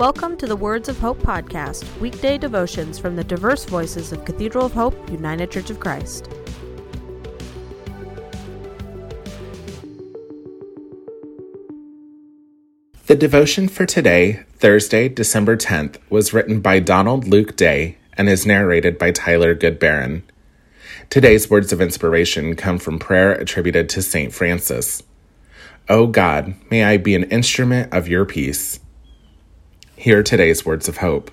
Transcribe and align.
Welcome 0.00 0.38
to 0.38 0.46
the 0.46 0.56
Words 0.56 0.88
of 0.88 0.98
Hope 0.98 1.18
podcast, 1.18 1.84
weekday 2.00 2.38
devotions 2.38 2.98
from 2.98 3.16
the 3.16 3.22
diverse 3.22 3.66
voices 3.66 4.12
of 4.12 4.24
Cathedral 4.24 4.64
of 4.64 4.72
Hope, 4.72 5.10
United 5.10 5.50
Church 5.50 5.68
of 5.68 5.78
Christ. 5.78 6.26
The 13.08 13.14
devotion 13.14 13.68
for 13.68 13.84
today, 13.84 14.42
Thursday, 14.54 15.10
December 15.10 15.58
10th, 15.58 15.98
was 16.08 16.32
written 16.32 16.60
by 16.62 16.80
Donald 16.80 17.28
Luke 17.28 17.54
Day 17.54 17.98
and 18.14 18.26
is 18.26 18.46
narrated 18.46 18.96
by 18.96 19.10
Tyler 19.10 19.54
Goodbarron. 19.54 20.22
Today's 21.10 21.50
words 21.50 21.74
of 21.74 21.82
inspiration 21.82 22.56
come 22.56 22.78
from 22.78 22.98
prayer 22.98 23.32
attributed 23.32 23.90
to 23.90 24.00
St. 24.00 24.32
Francis. 24.32 25.02
O 25.90 26.06
God, 26.06 26.54
may 26.70 26.84
I 26.84 26.96
be 26.96 27.14
an 27.14 27.24
instrument 27.24 27.92
of 27.92 28.08
your 28.08 28.24
peace. 28.24 28.80
Hear 30.00 30.22
today's 30.22 30.64
words 30.64 30.88
of 30.88 30.96
hope. 30.96 31.30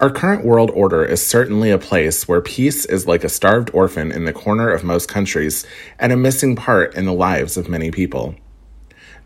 Our 0.00 0.08
current 0.08 0.42
world 0.42 0.70
order 0.70 1.04
is 1.04 1.26
certainly 1.26 1.70
a 1.70 1.76
place 1.76 2.26
where 2.26 2.40
peace 2.40 2.86
is 2.86 3.06
like 3.06 3.24
a 3.24 3.28
starved 3.28 3.70
orphan 3.74 4.10
in 4.10 4.24
the 4.24 4.32
corner 4.32 4.70
of 4.70 4.82
most 4.82 5.06
countries 5.06 5.66
and 5.98 6.12
a 6.12 6.16
missing 6.16 6.56
part 6.56 6.94
in 6.94 7.04
the 7.04 7.12
lives 7.12 7.58
of 7.58 7.68
many 7.68 7.90
people. 7.90 8.36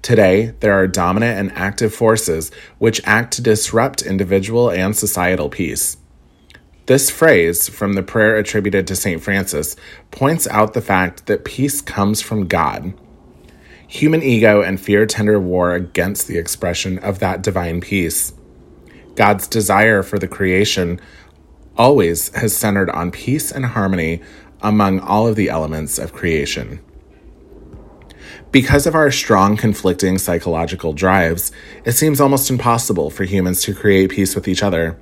Today, 0.02 0.54
there 0.58 0.72
are 0.72 0.88
dominant 0.88 1.38
and 1.38 1.52
active 1.56 1.94
forces 1.94 2.50
which 2.78 3.00
act 3.04 3.32
to 3.34 3.42
disrupt 3.42 4.02
individual 4.02 4.72
and 4.72 4.96
societal 4.96 5.48
peace. 5.48 5.96
This 6.86 7.10
phrase, 7.10 7.68
from 7.68 7.92
the 7.92 8.02
prayer 8.02 8.34
attributed 8.38 8.88
to 8.88 8.96
St. 8.96 9.22
Francis, 9.22 9.76
points 10.10 10.48
out 10.48 10.74
the 10.74 10.80
fact 10.80 11.26
that 11.26 11.44
peace 11.44 11.80
comes 11.80 12.22
from 12.22 12.48
God 12.48 12.92
Human 13.88 14.22
ego 14.22 14.62
and 14.62 14.80
fear 14.80 15.06
tender 15.06 15.38
war 15.38 15.74
against 15.74 16.26
the 16.26 16.38
expression 16.38 16.98
of 16.98 17.20
that 17.20 17.42
divine 17.42 17.80
peace. 17.80 18.32
God's 19.14 19.46
desire 19.46 20.02
for 20.02 20.18
the 20.18 20.28
creation 20.28 21.00
always 21.76 22.34
has 22.34 22.56
centered 22.56 22.90
on 22.90 23.10
peace 23.10 23.52
and 23.52 23.64
harmony 23.64 24.22
among 24.60 24.98
all 25.00 25.26
of 25.26 25.36
the 25.36 25.48
elements 25.48 25.98
of 25.98 26.12
creation. 26.12 26.80
Because 28.50 28.86
of 28.86 28.94
our 28.94 29.10
strong 29.10 29.56
conflicting 29.56 30.18
psychological 30.18 30.92
drives, 30.92 31.52
it 31.84 31.92
seems 31.92 32.20
almost 32.20 32.50
impossible 32.50 33.10
for 33.10 33.24
humans 33.24 33.62
to 33.62 33.74
create 33.74 34.10
peace 34.10 34.34
with 34.34 34.48
each 34.48 34.62
other. 34.62 34.98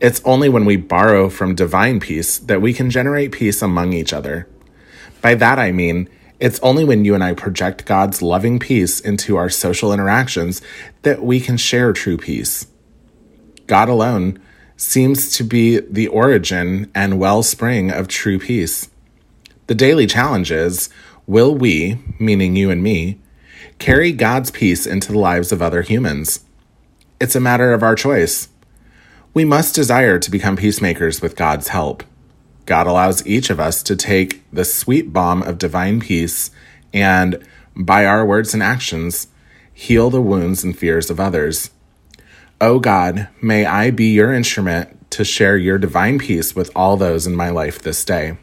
It's 0.00 0.22
only 0.24 0.48
when 0.48 0.64
we 0.64 0.76
borrow 0.76 1.28
from 1.28 1.54
divine 1.54 2.00
peace 2.00 2.38
that 2.38 2.62
we 2.62 2.72
can 2.72 2.88
generate 2.88 3.32
peace 3.32 3.62
among 3.62 3.92
each 3.92 4.12
other. 4.12 4.48
By 5.20 5.34
that 5.34 5.58
I 5.58 5.72
mean, 5.72 6.08
it's 6.40 6.60
only 6.60 6.84
when 6.84 7.04
you 7.04 7.14
and 7.14 7.24
I 7.24 7.34
project 7.34 7.84
God's 7.84 8.22
loving 8.22 8.58
peace 8.58 9.00
into 9.00 9.36
our 9.36 9.48
social 9.48 9.92
interactions 9.92 10.62
that 11.02 11.22
we 11.22 11.40
can 11.40 11.56
share 11.56 11.92
true 11.92 12.16
peace. 12.16 12.66
God 13.66 13.88
alone 13.88 14.40
seems 14.76 15.36
to 15.36 15.42
be 15.42 15.80
the 15.80 16.06
origin 16.08 16.90
and 16.94 17.18
wellspring 17.18 17.90
of 17.90 18.06
true 18.06 18.38
peace. 18.38 18.88
The 19.66 19.74
daily 19.74 20.06
challenge 20.06 20.50
is 20.52 20.88
will 21.26 21.54
we, 21.54 21.98
meaning 22.18 22.56
you 22.56 22.70
and 22.70 22.82
me, 22.82 23.20
carry 23.78 24.12
God's 24.12 24.50
peace 24.50 24.86
into 24.86 25.12
the 25.12 25.18
lives 25.18 25.52
of 25.52 25.60
other 25.60 25.82
humans? 25.82 26.44
It's 27.20 27.36
a 27.36 27.40
matter 27.40 27.72
of 27.72 27.82
our 27.82 27.96
choice. 27.96 28.48
We 29.34 29.44
must 29.44 29.74
desire 29.74 30.18
to 30.20 30.30
become 30.30 30.56
peacemakers 30.56 31.20
with 31.20 31.36
God's 31.36 31.68
help. 31.68 32.04
God 32.68 32.86
allows 32.86 33.26
each 33.26 33.48
of 33.48 33.58
us 33.58 33.82
to 33.84 33.96
take 33.96 34.42
the 34.52 34.62
sweet 34.62 35.10
balm 35.10 35.42
of 35.42 35.56
divine 35.56 36.00
peace 36.00 36.50
and, 36.92 37.42
by 37.74 38.04
our 38.04 38.26
words 38.26 38.52
and 38.52 38.62
actions, 38.62 39.28
heal 39.72 40.10
the 40.10 40.20
wounds 40.20 40.62
and 40.62 40.78
fears 40.78 41.08
of 41.08 41.18
others. 41.18 41.70
O 42.60 42.74
oh 42.74 42.78
God, 42.78 43.28
may 43.40 43.64
I 43.64 43.90
be 43.90 44.12
your 44.12 44.34
instrument 44.34 45.10
to 45.12 45.24
share 45.24 45.56
your 45.56 45.78
divine 45.78 46.18
peace 46.18 46.54
with 46.54 46.70
all 46.76 46.98
those 46.98 47.26
in 47.26 47.34
my 47.34 47.48
life 47.48 47.80
this 47.80 48.04
day. 48.04 48.36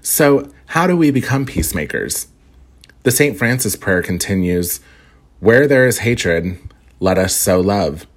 So, 0.00 0.50
how 0.66 0.88
do 0.88 0.96
we 0.96 1.12
become 1.12 1.46
peacemakers? 1.46 2.26
The 3.04 3.12
St. 3.12 3.38
Francis 3.38 3.76
prayer 3.76 4.02
continues 4.02 4.80
Where 5.38 5.68
there 5.68 5.86
is 5.86 5.98
hatred, 6.00 6.58
let 6.98 7.16
us 7.16 7.36
sow 7.36 7.60
love. 7.60 8.08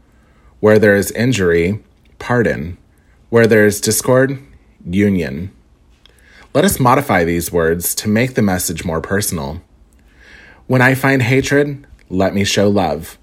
Where 0.60 0.80
there 0.80 0.96
is 0.96 1.12
injury, 1.12 1.84
pardon. 2.18 2.80
Where 3.30 3.46
there 3.46 3.68
is 3.68 3.80
discord, 3.80 4.40
union. 4.86 5.52
Let 6.54 6.66
us 6.66 6.80
modify 6.80 7.24
these 7.24 7.52
words 7.52 7.94
to 7.96 8.08
make 8.08 8.36
the 8.36 8.42
message 8.42 8.86
more 8.86 9.02
personal. 9.02 9.62
When 10.68 10.82
I 10.82 10.96
find 10.96 11.22
hatred, 11.22 11.86
let 12.10 12.34
me 12.34 12.44
show 12.44 12.70
love. 12.70 13.18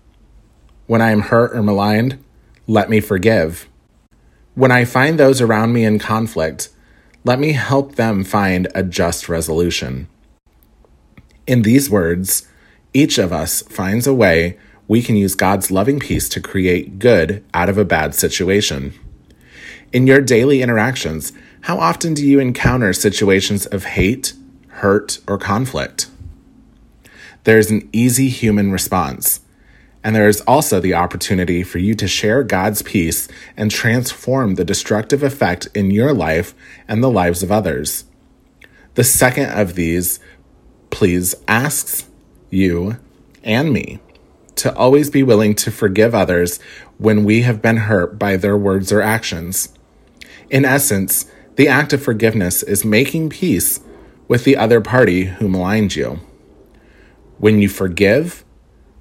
When 0.86 1.00
I 1.00 1.12
am 1.12 1.20
hurt 1.20 1.56
or 1.56 1.62
maligned, 1.62 2.22
let 2.66 2.90
me 2.90 3.00
forgive. 3.00 3.68
When 4.54 4.70
I 4.70 4.84
find 4.84 5.18
those 5.18 5.40
around 5.40 5.72
me 5.72 5.84
in 5.84 5.98
conflict, 5.98 6.68
let 7.24 7.38
me 7.38 7.52
help 7.52 7.94
them 7.94 8.24
find 8.24 8.68
a 8.74 8.82
just 8.82 9.28
resolution. 9.28 10.08
In 11.46 11.62
these 11.62 11.88
words, 11.88 12.48
each 12.92 13.16
of 13.16 13.32
us 13.32 13.62
finds 13.62 14.06
a 14.06 14.14
way 14.14 14.58
we 14.88 15.02
can 15.02 15.16
use 15.16 15.34
God's 15.34 15.70
loving 15.70 15.98
peace 15.98 16.28
to 16.28 16.40
create 16.40 16.98
good 16.98 17.42
out 17.54 17.68
of 17.68 17.78
a 17.78 17.84
bad 17.84 18.14
situation. 18.14 18.92
In 19.92 20.06
your 20.06 20.20
daily 20.20 20.62
interactions, 20.62 21.32
how 21.62 21.78
often 21.78 22.12
do 22.12 22.26
you 22.26 22.40
encounter 22.40 22.92
situations 22.92 23.66
of 23.66 23.84
hate, 23.84 24.32
hurt, 24.68 25.20
or 25.28 25.38
conflict? 25.38 26.08
There's 27.44 27.70
an 27.70 27.88
easy 27.92 28.28
human 28.28 28.72
response. 28.72 29.40
And 30.04 30.16
there 30.16 30.26
is 30.26 30.40
also 30.40 30.80
the 30.80 30.94
opportunity 30.94 31.62
for 31.62 31.78
you 31.78 31.94
to 31.94 32.08
share 32.08 32.42
God's 32.42 32.82
peace 32.82 33.28
and 33.56 33.70
transform 33.70 34.56
the 34.56 34.64
destructive 34.64 35.22
effect 35.22 35.68
in 35.72 35.92
your 35.92 36.12
life 36.12 36.52
and 36.88 37.00
the 37.00 37.10
lives 37.10 37.44
of 37.44 37.52
others. 37.52 38.04
The 38.94 39.04
second 39.04 39.50
of 39.50 39.76
these, 39.76 40.18
pleas, 40.90 41.36
asks 41.46 42.08
you 42.50 42.96
and 43.44 43.72
me 43.72 44.00
to 44.56 44.74
always 44.74 45.10
be 45.10 45.22
willing 45.22 45.54
to 45.54 45.70
forgive 45.70 46.12
others 46.12 46.58
when 46.98 47.24
we 47.24 47.42
have 47.42 47.62
been 47.62 47.76
hurt 47.76 48.18
by 48.18 48.36
their 48.36 48.56
words 48.56 48.90
or 48.90 49.00
actions. 49.00 49.68
In 50.50 50.64
essence, 50.64 51.30
the 51.56 51.68
act 51.68 51.92
of 51.92 52.02
forgiveness 52.02 52.62
is 52.62 52.84
making 52.84 53.28
peace 53.28 53.80
with 54.26 54.44
the 54.44 54.56
other 54.56 54.80
party 54.80 55.24
who 55.24 55.48
maligned 55.48 55.94
you. 55.94 56.20
When 57.38 57.60
you 57.60 57.68
forgive, 57.68 58.44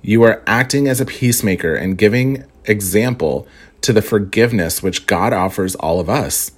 you 0.01 0.23
are 0.23 0.43
acting 0.45 0.87
as 0.87 0.99
a 0.99 1.05
peacemaker 1.05 1.75
and 1.75 1.97
giving 1.97 2.43
example 2.65 3.47
to 3.81 3.93
the 3.93 4.01
forgiveness 4.01 4.83
which 4.83 5.07
God 5.07 5.31
offers 5.31 5.75
all 5.75 5.99
of 5.99 6.09
us. 6.09 6.51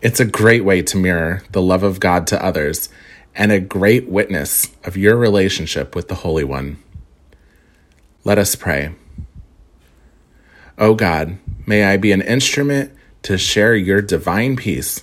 It's 0.00 0.20
a 0.20 0.24
great 0.24 0.64
way 0.64 0.82
to 0.82 0.96
mirror 0.96 1.42
the 1.50 1.62
love 1.62 1.82
of 1.82 1.98
God 1.98 2.26
to 2.28 2.44
others 2.44 2.88
and 3.34 3.50
a 3.50 3.58
great 3.58 4.08
witness 4.08 4.70
of 4.84 4.96
your 4.96 5.16
relationship 5.16 5.96
with 5.96 6.08
the 6.08 6.16
Holy 6.16 6.44
One. 6.44 6.78
Let 8.22 8.38
us 8.38 8.54
pray. 8.54 8.94
O 10.78 10.90
oh 10.90 10.94
God, 10.94 11.38
may 11.66 11.84
I 11.84 11.96
be 11.96 12.12
an 12.12 12.22
instrument 12.22 12.92
to 13.22 13.38
share 13.38 13.74
your 13.74 14.00
divine 14.00 14.56
peace 14.56 15.02